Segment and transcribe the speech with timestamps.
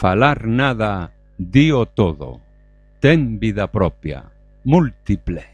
[0.00, 2.40] falar nada, dío todo.
[3.00, 4.32] Ten vida propia,
[4.64, 5.49] múltiples.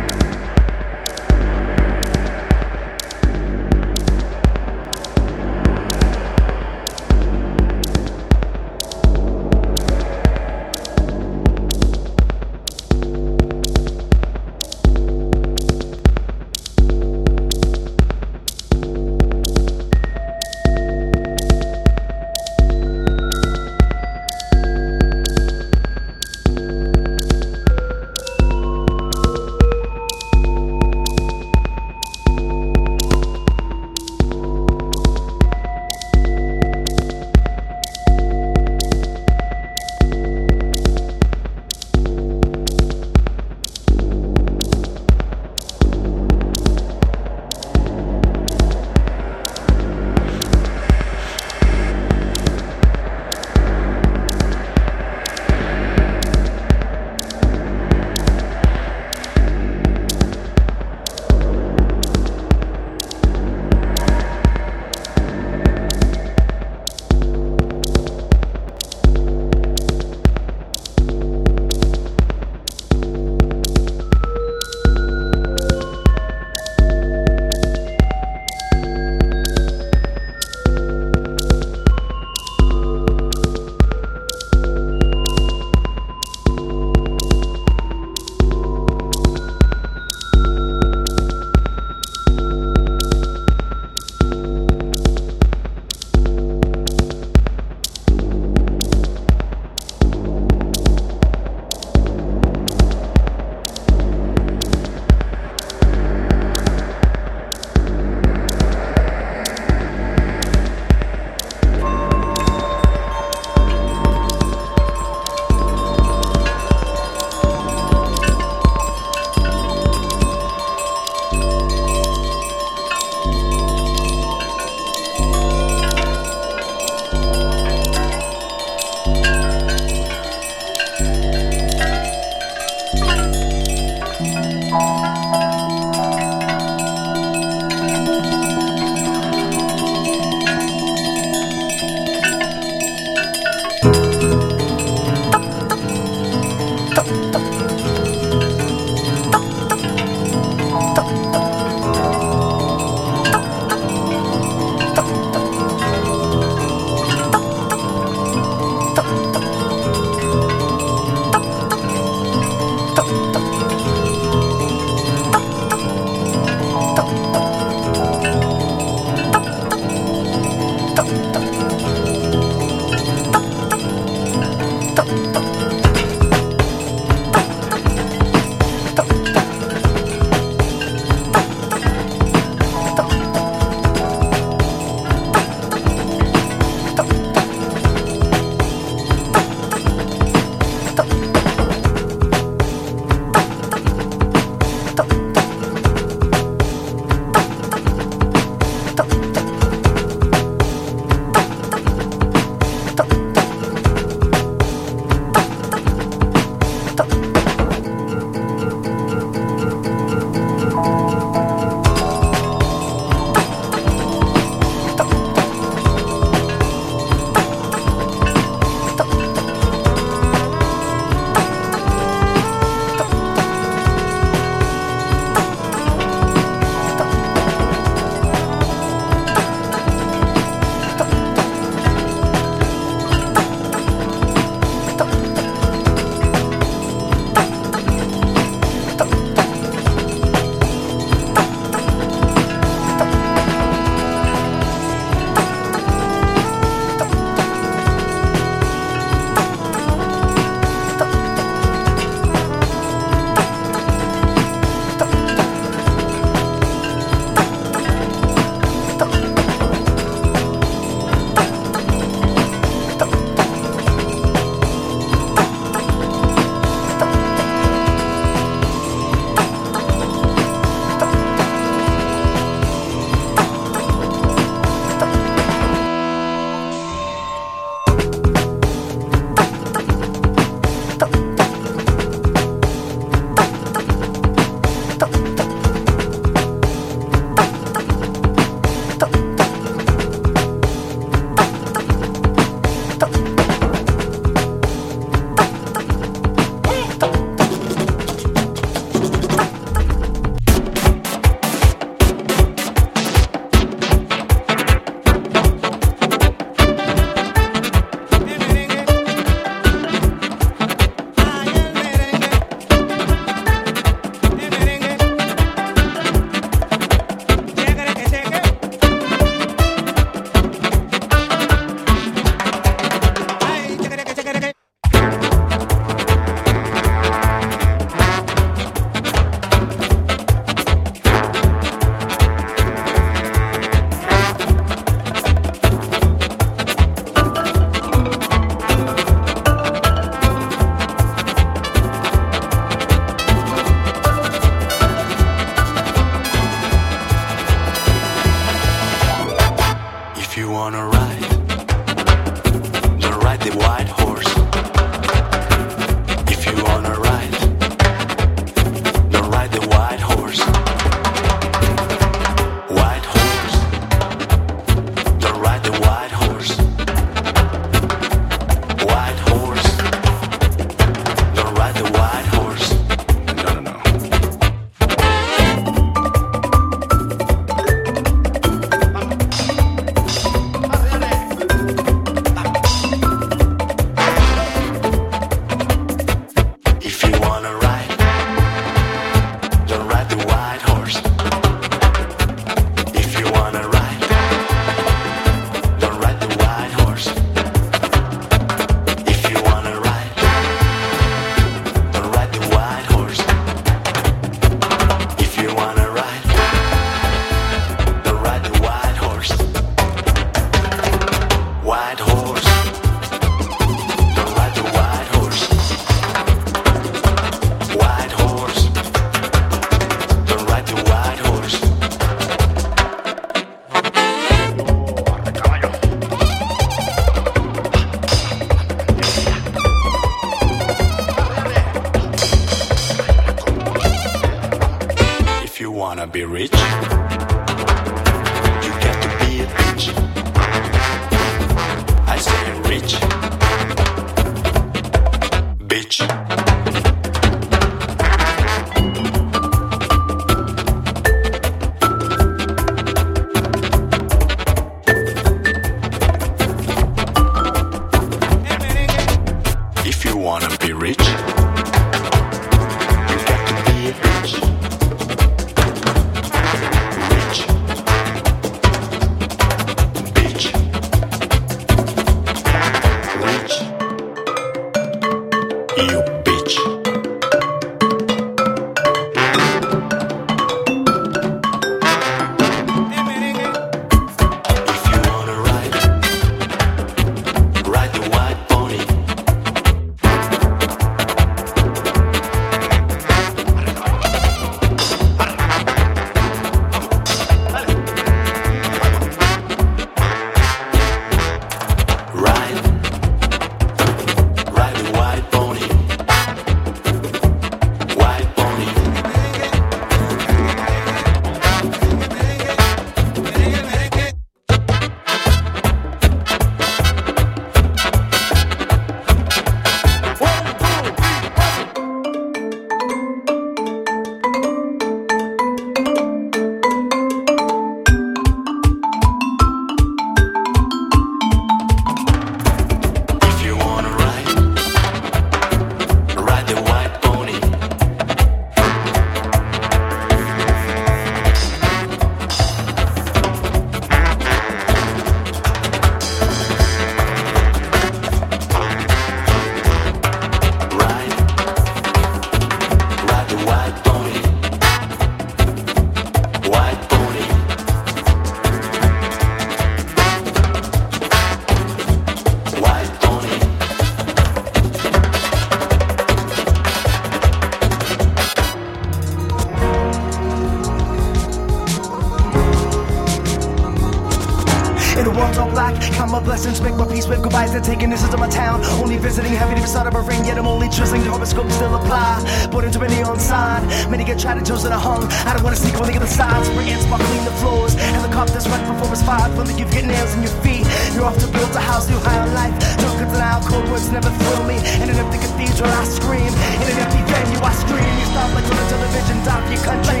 [584.04, 585.08] Many get tried and chosen and hung.
[585.24, 586.44] I don't wanna sneak, get the signs.
[586.52, 587.72] Spray and spark clean the floors.
[587.72, 589.32] Helicopters right performance five.
[589.32, 590.68] From the you get nails in your feet.
[590.92, 592.52] You're off to build a house, new high on life.
[593.00, 594.60] Good denial, cold words never thrill me.
[594.84, 596.28] In an empty cathedral, I scream.
[596.28, 597.80] In an empty venue, I scream.
[597.80, 600.00] You stop like on the television, down your country.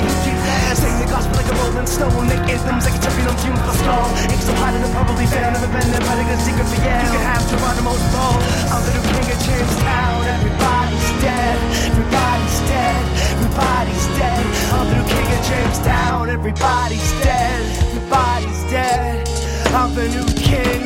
[0.76, 2.28] Sing the gospel like a rolling stone.
[2.28, 4.08] Make anthems like a champion on for skull.
[4.28, 5.48] Ink so hot it'll probably fail.
[5.48, 7.08] Never been there, writing a secret for yeah.
[7.08, 8.36] You can have Geronimo's ball.
[8.68, 10.28] I'm the new king of Jamestown.
[10.28, 11.56] Everybody's dead.
[11.88, 13.13] Everybody's dead.
[13.34, 14.46] Everybody's dead.
[14.72, 16.30] I'm new king of Jamestown.
[16.30, 17.62] Everybody's dead.
[17.82, 19.28] Everybody's dead.
[19.74, 20.82] I'm the new king.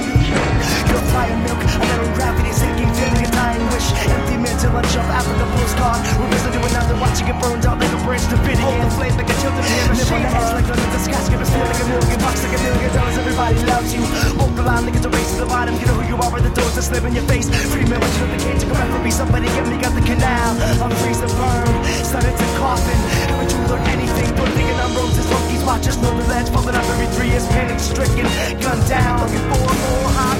[0.88, 1.60] You're fire milk.
[1.60, 3.17] I never gravity sinking, feeling
[3.60, 3.88] a wish.
[4.06, 6.00] Empty mantle, I jump out after the postcard.
[6.18, 8.90] We're busy doing nothing, watching it burned out like a branch to fit Hold the
[8.94, 11.86] flame like a children in a the edge like under the skyscrapers, feel like a
[11.88, 13.16] million bucks, like a million dollars.
[13.18, 14.02] Everybody loves you.
[14.38, 15.74] Walk the line, like it's a race to the bottom.
[15.78, 17.46] You know who you are, where the doors that slip in your face.
[17.72, 18.62] Free man, but you know the cage.
[18.62, 20.52] Come back for me, somebody get me, got the canal.
[20.82, 21.74] I'm freeze and burn,
[22.06, 22.98] started to coffin.
[23.30, 24.28] Haven't you learned anything?
[24.38, 26.48] Put thinking I'm roses, monkeys, watch us know the ledge.
[26.50, 28.26] Falling up every three years, panic stricken.
[28.62, 29.98] Gun down, looking for more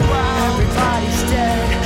[0.08, 0.42] ground.
[0.52, 1.77] Everybody's dead,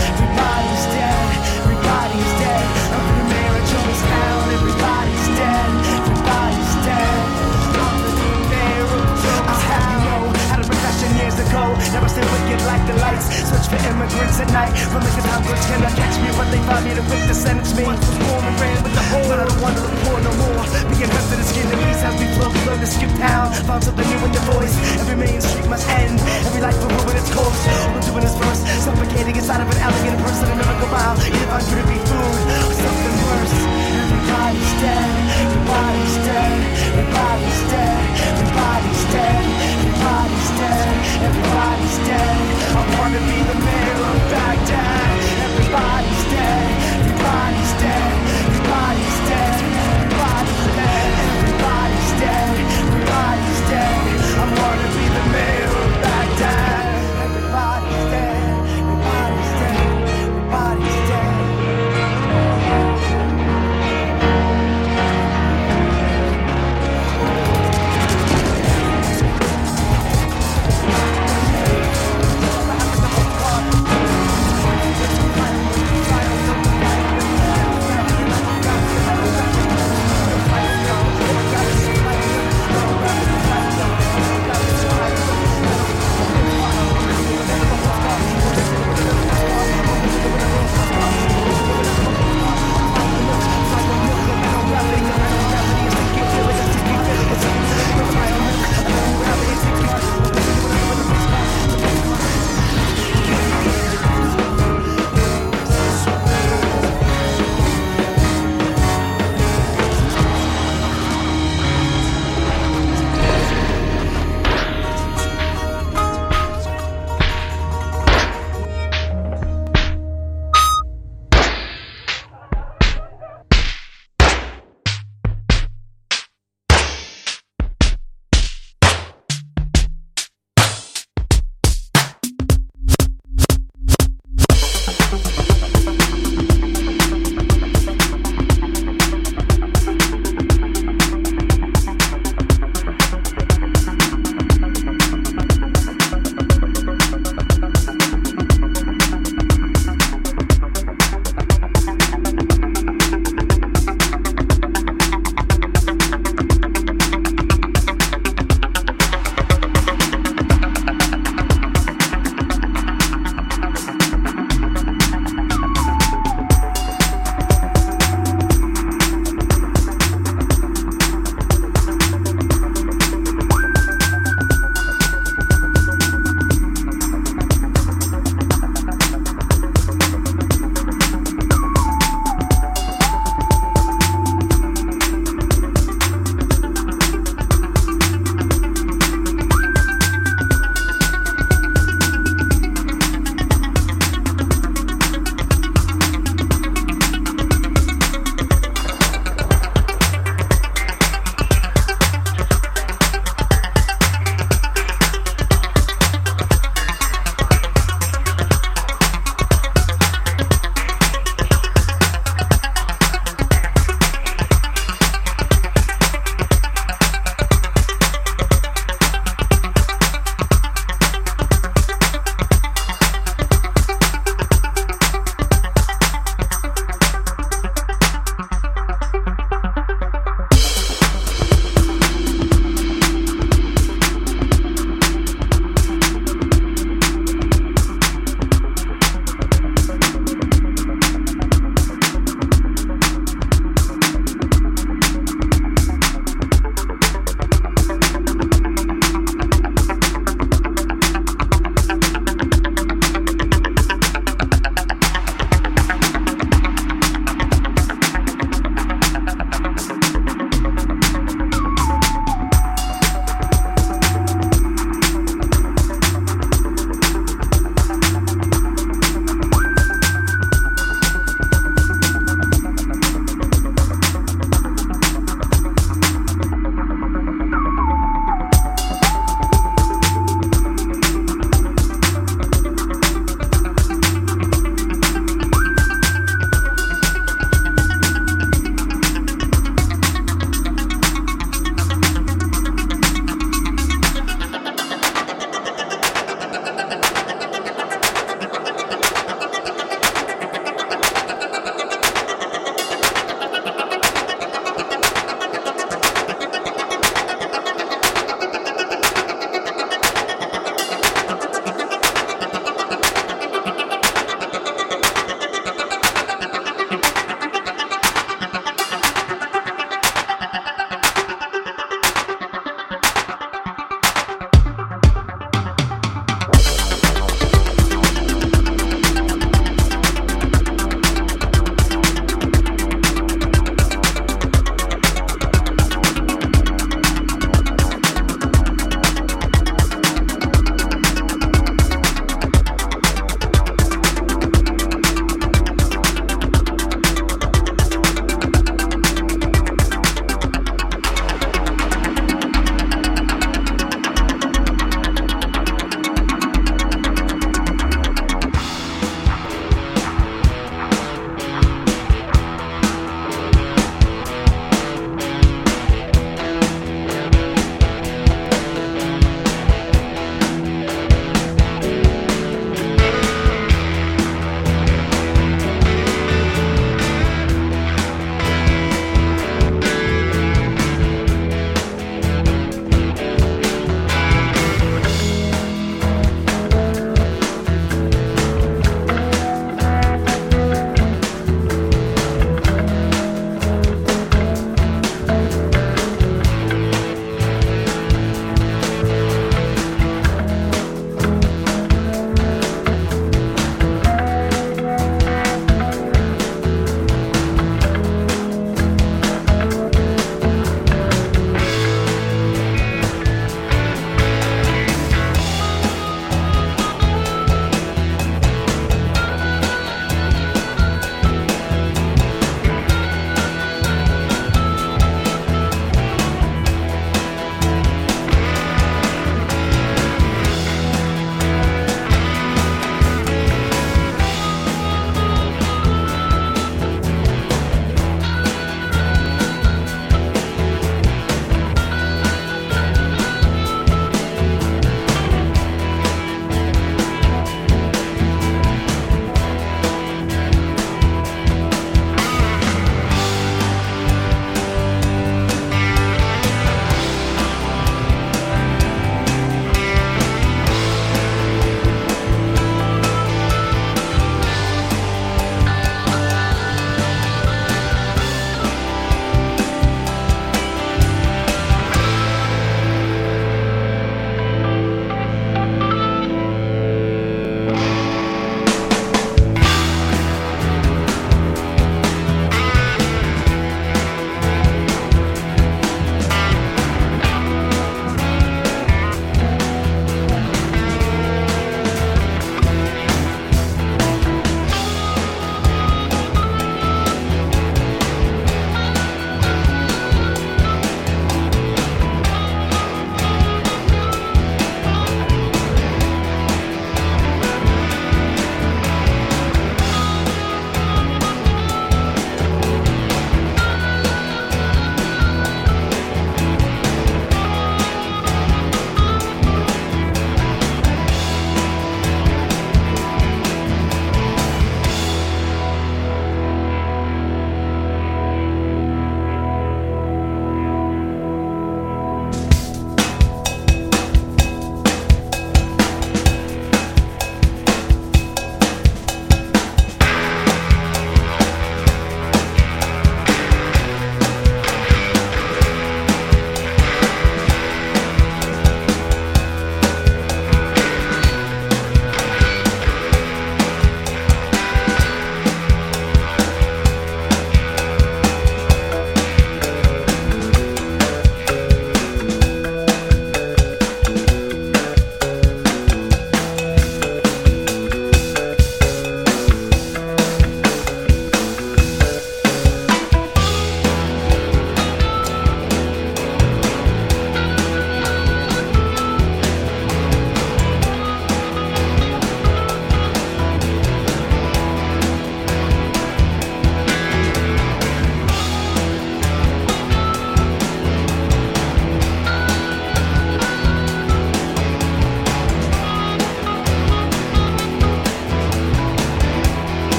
[11.92, 13.28] Never stay wicked like the lights.
[13.28, 14.72] Search for immigrants at night.
[14.88, 17.84] From the convicts cannot catch me, but they find me quick to sentence me.
[17.84, 20.32] Once was born and ran with the whole, but I don't want to poor no
[20.40, 20.64] more.
[20.88, 23.52] Being hurt to the skin, the knees has me flow, learn to skip town.
[23.68, 24.72] Found something new in your voice.
[25.04, 26.16] Every main street must end.
[26.48, 27.60] Every life will ruin its course.
[27.60, 30.48] All I'm doing is verse, suffocating inside of an alligator person.
[30.48, 31.20] Never go out.
[31.20, 33.56] Either find you to be food or something worse.
[34.00, 35.12] Everybody's dead.
[35.44, 36.56] Everybody's dead.
[36.88, 37.91] Everybody's dead.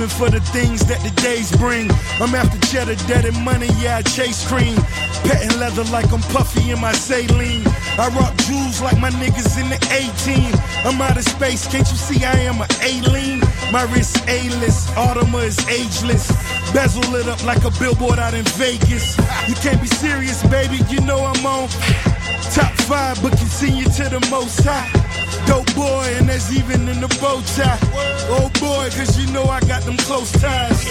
[0.00, 1.90] 11 for the things that the days bring.
[2.20, 4.76] I'm after cheddar, dead and money, yeah, I chase cream.
[5.24, 7.64] Petting leather like I'm puffy in my saline.
[7.98, 10.52] I rock jewels like my niggas in the 18.
[10.88, 13.40] I'm out of space, can't you see I am a alien?
[13.72, 16.32] My wrist A-list, Audema is ageless.
[16.72, 19.18] Bezel lit up like a billboard out in Vegas.
[19.48, 21.68] You can't be serious, baby, you know I'm on.
[22.54, 25.09] Top five, but continue to the most high.
[25.46, 27.78] Dope boy, and that's even in the bow tie.
[28.32, 30.84] Oh boy, cause you know I got them close ties.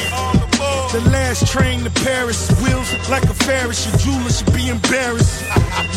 [0.91, 3.85] The last train to Paris, wheels like a Ferris.
[3.87, 5.43] Your jeweler should be embarrassed.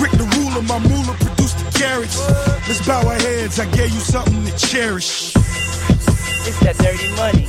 [0.00, 2.18] Rick the ruler, my moolah produced the carrots.
[2.68, 5.34] Let's bow our heads, I gave you something to cherish.
[6.44, 7.46] It's that dirty money.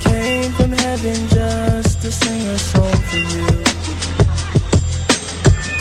[0.00, 3.46] Came from heaven just to sing a song for you.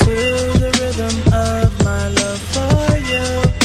[0.04, 0.16] To
[0.60, 3.63] the rhythm of my love for you.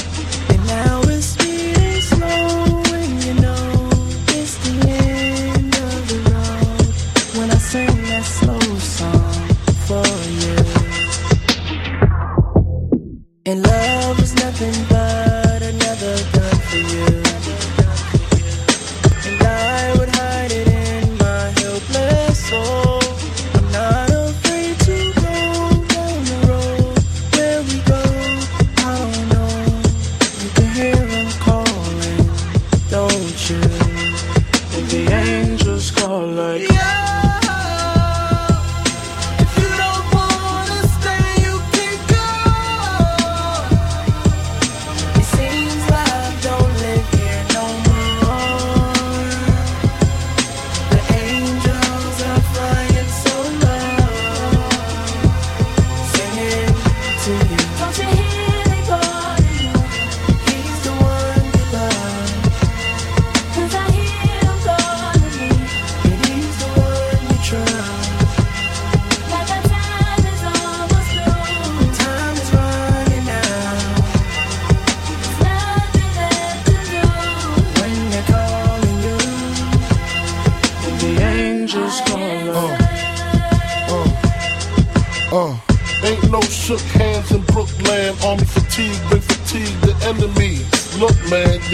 [13.49, 13.78] And love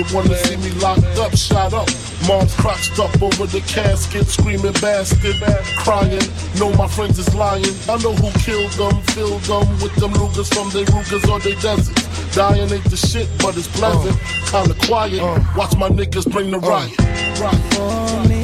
[0.09, 1.89] you wanna see me locked up, shot up.
[2.27, 5.37] Mom's crotched up over the casket, screaming bastard,
[5.79, 6.23] crying.
[6.59, 7.75] Know my friends is lying.
[7.89, 11.55] I know who killed them, filled them with them Rugers from their Rugers or they
[11.57, 12.35] deserts.
[12.35, 14.19] Dying ain't the shit, but it's pleasant.
[14.51, 15.21] Kinda quiet.
[15.21, 15.45] Uh, uh.
[15.57, 16.69] Watch my niggas bring the uh.
[16.69, 16.99] riot.
[17.41, 18.44] riot.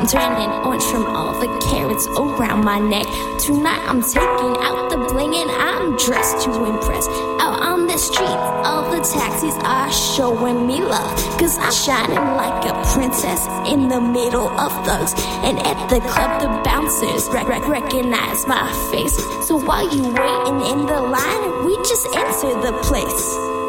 [0.00, 3.04] I'm turning orange from all the carrots around my neck.
[3.38, 7.06] Tonight I'm taking out the bling and I'm dressed to impress.
[7.38, 11.16] Out on the streets, all the taxis are showing me love.
[11.38, 15.12] Cause I'm shining like a princess in the middle of thugs.
[15.44, 19.16] And at the club, the bouncers rec- rec- recognize my face.
[19.46, 23.59] So while you waiting in the line, we just enter the place.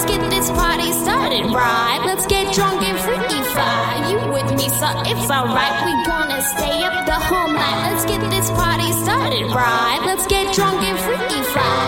[0.00, 2.00] Let's get this party started, right?
[2.06, 4.08] Let's get drunk and freaky fly.
[4.08, 5.84] You with me, so it's alright.
[5.84, 7.92] We gonna stay up the whole night.
[7.92, 10.00] Let's get this party started, right?
[10.06, 11.80] Let's get drunk and freaky fly.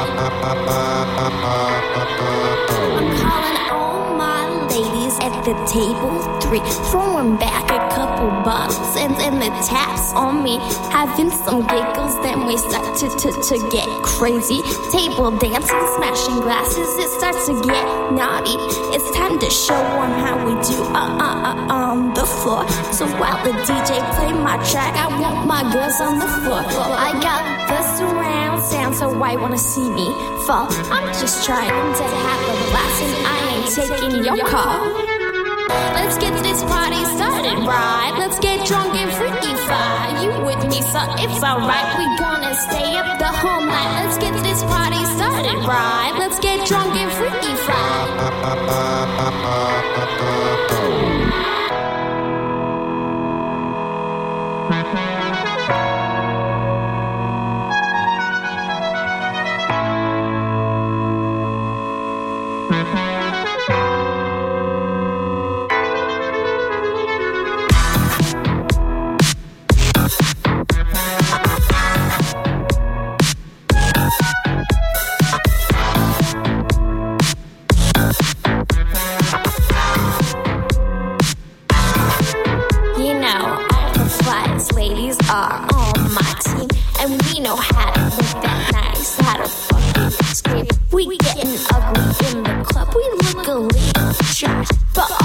[5.45, 10.59] The table three, throwing back a couple bottles and then the taps on me,
[10.95, 12.15] having some giggles.
[12.23, 14.63] Then we start to, to, to get crazy.
[14.91, 18.55] Table dancing, smashing glasses, it starts to get naughty.
[18.95, 22.63] It's time to show show 'em how we do uh, uh, uh, on the floor.
[22.99, 26.63] So while the DJ play my track, I want my girls on the floor.
[27.09, 30.07] I got the surround sound, so why wanna see me
[30.47, 30.69] fall?
[30.95, 35.12] I'm just trying to have a blast, and I ain't taking your call.
[35.95, 38.15] Let's get this party started, right?
[38.19, 40.21] Let's get drunk and freaky fly.
[40.23, 41.89] You with me, so it's alright.
[41.99, 44.05] We gonna stay up the whole night.
[44.05, 46.15] Let's get this party started, right?
[46.19, 47.83] Let's get drunk and freaky fly.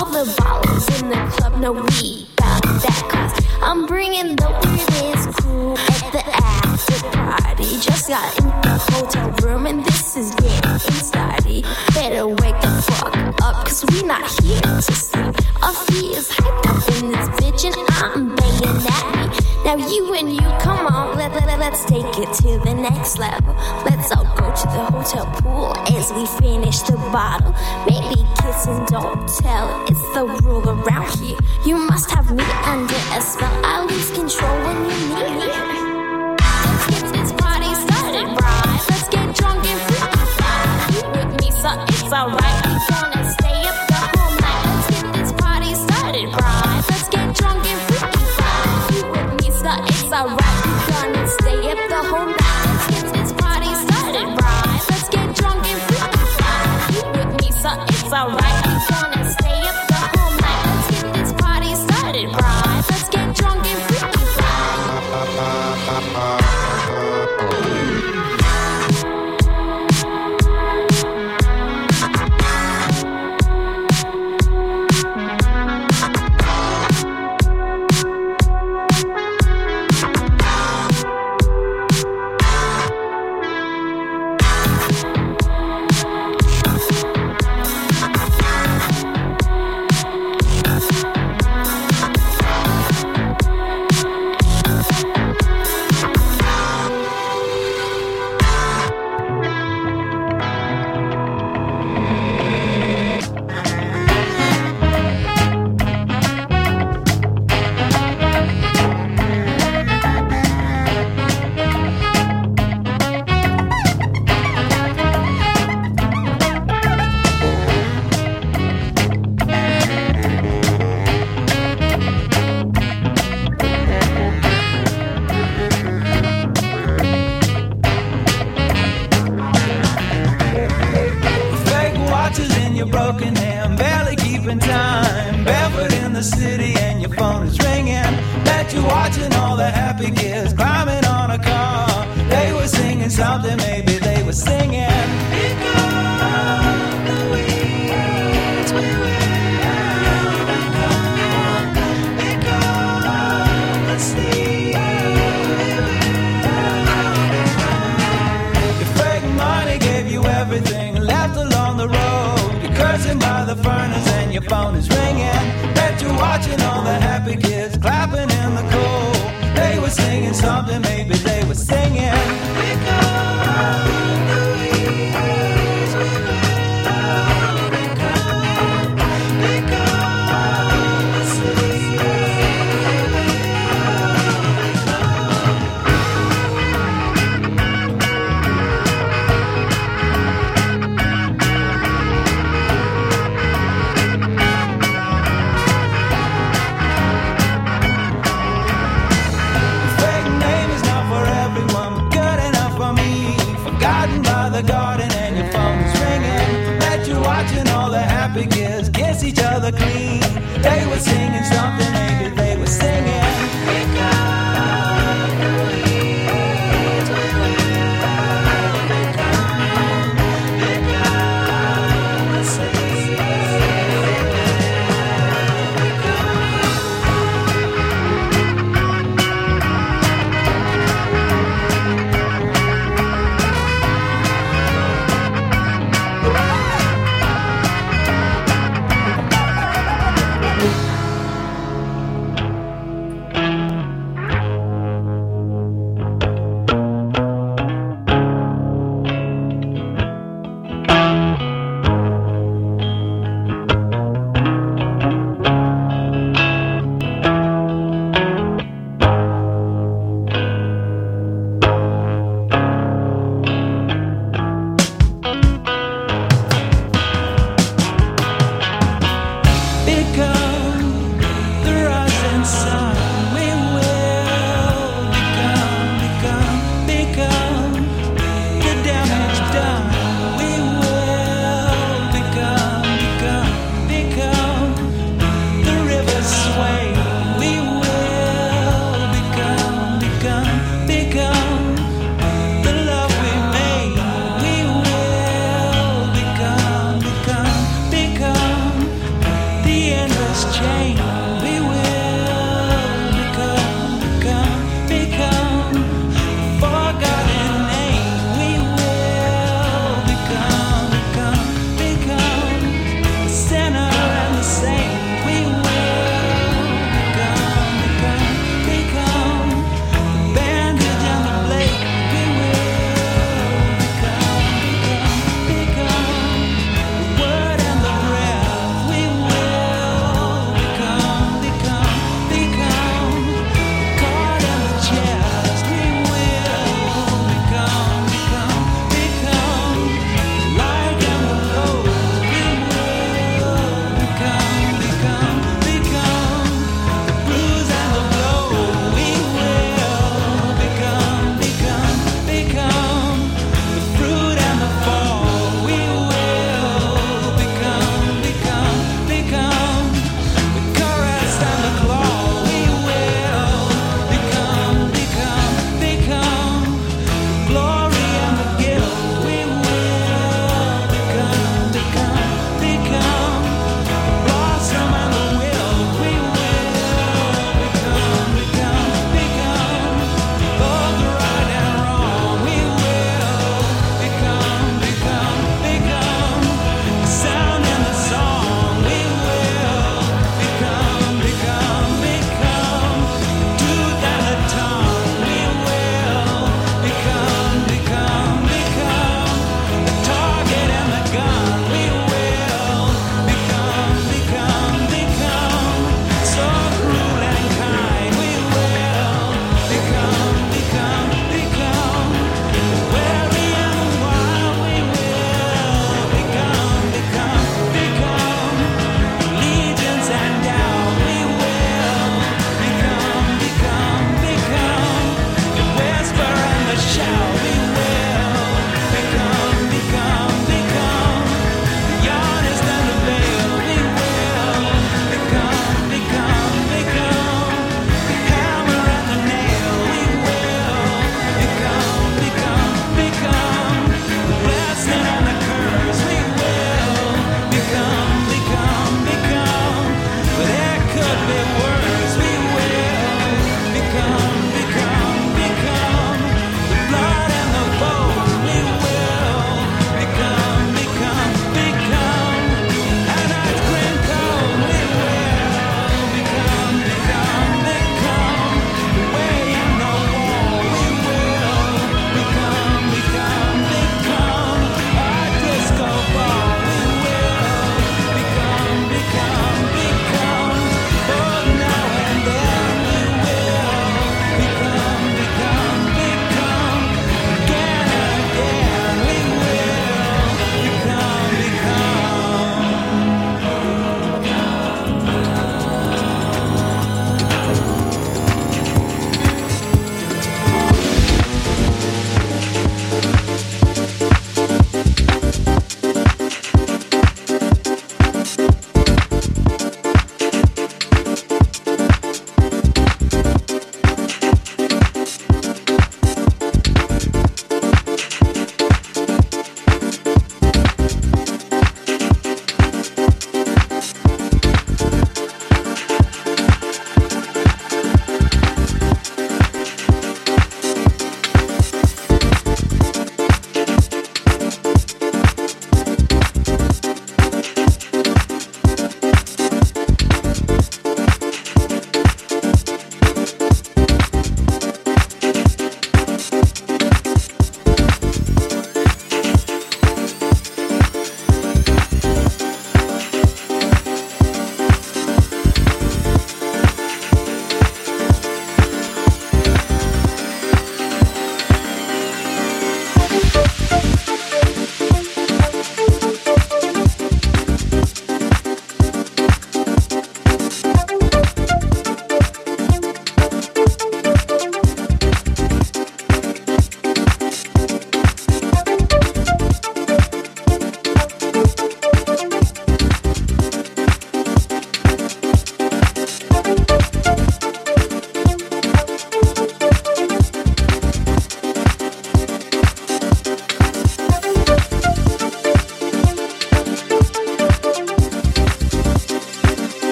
[0.00, 3.46] All the ballers in the club know we got that class.
[3.62, 7.64] I'm bringing the weirdest crew at the after party.
[7.80, 11.64] Just got in the hotel room and this is getting started.
[11.94, 15.36] Better wake the fuck up, cause we not here to sleep.
[15.62, 18.29] Our feet is hyped up in this bitch and I'm.
[19.70, 23.54] Now you and you, come on, let, let, let's take it to the next level.
[23.84, 27.54] Let's all go to the hotel pool as we finish the bottle.
[27.86, 31.38] Maybe kiss and don't tell, it's the rule around here.
[31.64, 35.46] You must have me under a spell, I lose control when you need me.
[36.42, 38.84] Let's get this party started, right?
[38.90, 39.78] Let's get drunk and
[41.14, 42.69] with me, so it's alright.
[58.12, 58.49] Alright.